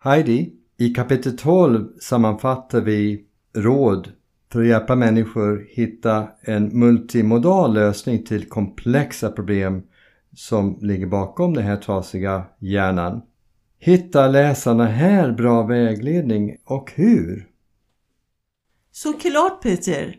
[0.00, 4.12] Heidi, i kapitel 12 sammanfattar vi råd
[4.52, 9.82] för att hjälpa människor hitta en multimodal lösning till komplexa problem
[10.34, 13.22] som ligger bakom den här trasiga hjärnan.
[13.78, 17.48] Hittar läsarna här bra vägledning och hur?
[18.90, 20.16] Såklart Peter!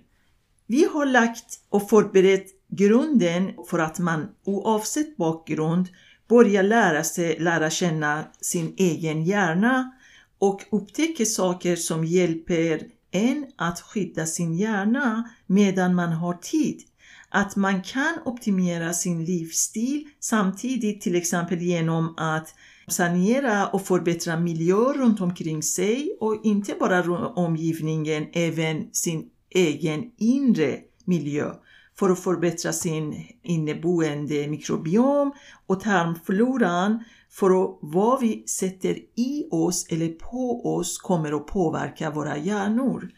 [0.67, 5.87] Vi har lagt och förberett grunden för att man oavsett bakgrund
[6.29, 9.91] börjar lära sig lära känna sin egen hjärna
[10.39, 16.81] och upptäcker saker som hjälper en att skydda sin hjärna medan man har tid.
[17.29, 22.55] Att man kan optimera sin livsstil samtidigt till exempel genom att
[22.87, 30.79] sanera och förbättra miljöer runt omkring sig och inte bara omgivningen, även sin egen inre
[31.05, 31.51] miljö
[31.99, 35.31] för att förbättra sin inneboende mikrobiom
[35.67, 42.11] och tarmfloran för att vad vi sätter i oss eller på oss kommer att påverka
[42.11, 43.09] våra hjärnor.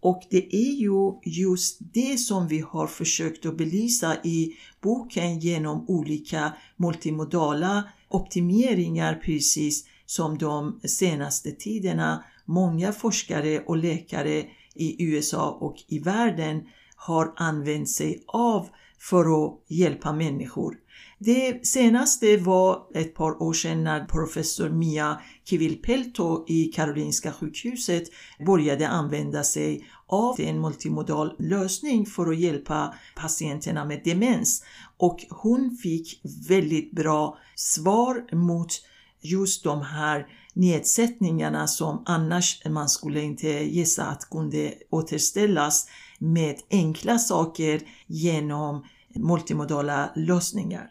[0.00, 5.84] Och det är ju just det som vi har försökt att belysa i boken genom
[5.88, 15.76] olika multimodala optimeringar precis som de senaste tiderna många forskare och läkare i USA och
[15.88, 16.62] i världen
[16.96, 20.74] har använt sig av för att hjälpa människor.
[21.18, 28.04] Det senaste var ett par år sedan när professor Mia Kivilpelto i Karolinska sjukhuset
[28.46, 34.64] började använda sig av en multimodal lösning för att hjälpa patienterna med demens.
[34.96, 38.72] Och hon fick väldigt bra svar mot
[39.20, 40.26] just de här
[40.56, 48.84] nedsättningarna som annars man skulle inte gissa att kunde återställas med enkla saker genom
[49.14, 50.88] multimodala lösningar.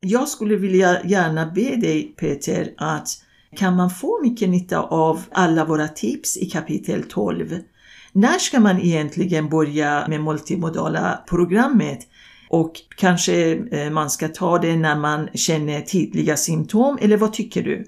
[0.00, 3.08] Jag skulle vilja gärna be dig Peter att
[3.56, 7.58] kan man få mycket nytta av alla våra tips i kapitel 12?
[8.12, 12.06] När ska man egentligen börja med multimodala programmet?
[12.48, 17.62] Och kanske eh, man ska ta det när man känner tydliga symptom, eller vad tycker
[17.62, 17.86] du?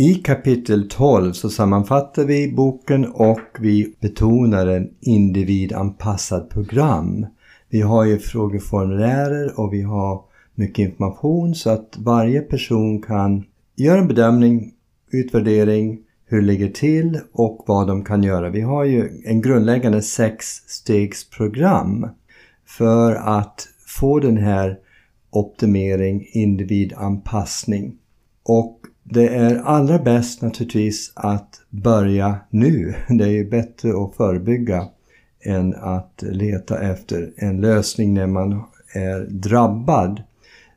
[0.00, 7.26] I kapitel 12 så sammanfattar vi boken och vi betonar en individanpassad program.
[7.68, 10.22] Vi har ju frågeformulärer och vi har
[10.54, 13.44] mycket information så att varje person kan
[13.76, 14.72] göra en bedömning,
[15.10, 18.50] utvärdering, hur det ligger till och vad de kan göra.
[18.50, 22.08] Vi har ju en grundläggande sexstegsprogram
[22.66, 24.78] för att få den här
[25.30, 27.96] optimering, individanpassning.
[28.42, 32.94] Och det är allra bäst naturligtvis att börja nu.
[33.08, 34.88] Det är ju bättre att förebygga
[35.40, 38.62] än att leta efter en lösning när man
[38.94, 40.22] är drabbad.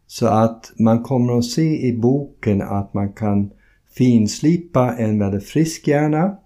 [0.08, 3.52] Så att man kommer att se i boken att man kan
[3.98, 6.38] finslipa en väldigt frisk hjärna.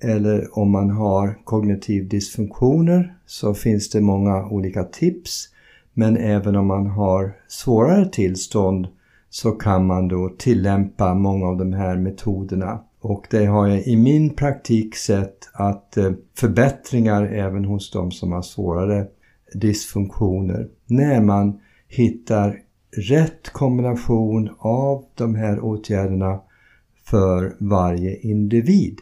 [0.00, 5.48] Eller om man har kognitiv dysfunktioner så finns det många olika tips.
[5.94, 8.88] Men även om man har svårare tillstånd
[9.34, 12.80] så kan man då tillämpa många av de här metoderna.
[13.00, 18.32] Och det har jag i min praktik sett att eh, förbättringar även hos de som
[18.32, 19.06] har svårare
[19.54, 22.58] dysfunktioner när man hittar
[22.96, 26.40] rätt kombination av de här åtgärderna
[27.04, 28.98] för varje individ.